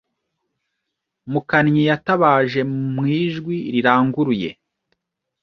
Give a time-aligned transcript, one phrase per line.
[1.31, 2.61] Mukannyi yatabaje
[2.93, 4.49] mu ijwi riranguruye